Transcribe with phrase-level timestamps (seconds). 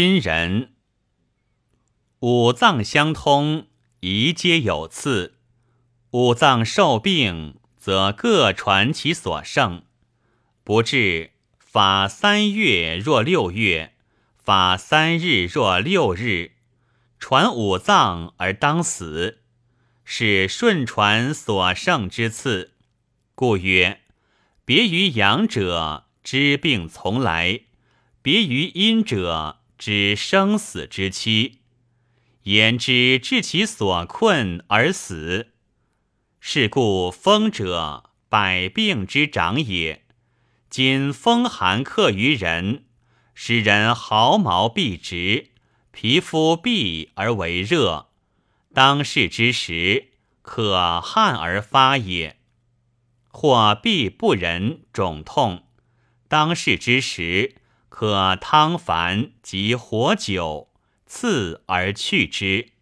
[0.00, 0.74] 今人
[2.20, 3.66] 五脏相通，
[3.98, 5.38] 宜皆有次。
[6.12, 9.82] 五脏受病，则各传其所胜，
[10.62, 11.32] 不治。
[11.58, 13.94] 法三月若六月，
[14.36, 16.52] 法三日若六日，
[17.18, 19.40] 传五脏而当死，
[20.04, 22.74] 是顺传所胜之次。
[23.34, 24.02] 故曰：
[24.64, 27.62] 别于阳者，知病从来；
[28.22, 31.60] 别于阴者，知生死之期。
[32.42, 35.52] 言之治其所困而死。
[36.40, 40.04] 是故风者，百病之长也。
[40.68, 42.84] 今风寒克于人，
[43.34, 45.50] 使人毫毛必直，
[45.90, 48.08] 皮肤闭而为热。
[48.74, 52.36] 当世之时，可汗而发也；
[53.28, 55.64] 或必不仁，肿痛。
[56.28, 57.56] 当世之时，
[57.88, 60.70] 可汤凡及火酒，
[61.06, 62.72] 刺而去之。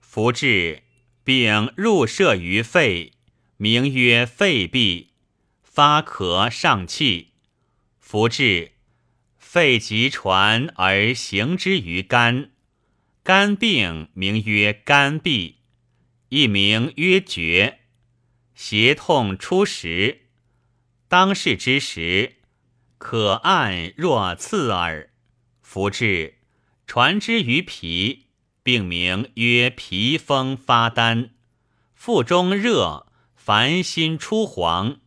[0.00, 0.82] 服治
[1.22, 3.12] 病入射于肺，
[3.56, 5.08] 名曰肺痹。
[5.62, 7.34] 发咳上气，
[8.00, 8.72] 服治
[9.36, 12.50] 肺急传而行之于肝，
[13.22, 15.54] 肝病名曰肝痹，
[16.30, 17.78] 一名曰厥。
[18.56, 20.22] 胁痛初时，
[21.06, 22.37] 当世之时，
[22.98, 25.10] 可按若刺耳。
[25.62, 26.38] 服治
[26.86, 28.26] 传之于脾，
[28.62, 31.30] 病名曰脾风发丹，
[31.94, 34.98] 腹中热，烦心出黄。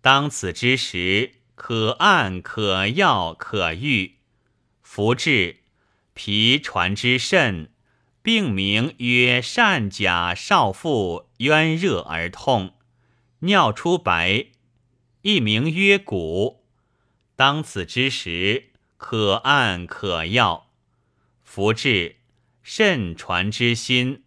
[0.00, 4.18] 当此之时，可按，可药，可愈。
[4.80, 5.56] 服治，
[6.14, 7.72] 脾传之肾，
[8.22, 12.74] 病名曰善甲少腹冤热而痛，
[13.40, 14.46] 尿出白，
[15.22, 16.57] 一名曰谷。
[17.38, 20.72] 当此之时，可按，可药。
[21.44, 22.16] 服治，
[22.64, 24.24] 肾传之心，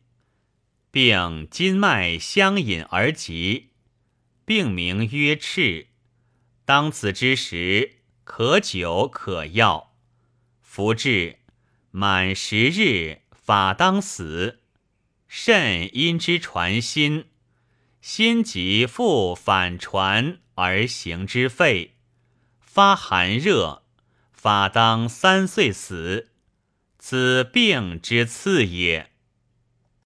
[0.91, 3.71] 病筋脉相引而急。
[4.45, 5.87] 病名曰赤，
[6.63, 9.93] 当此之时，可久可药。
[10.61, 11.39] 服治，
[11.89, 14.61] 满十日，法当死。
[15.27, 17.25] 肾因之传心，
[17.99, 21.97] 心即复反传而行之肺，
[22.73, 23.83] 发寒热，
[24.31, 26.29] 法当三岁死。
[26.97, 29.10] 此病之次也。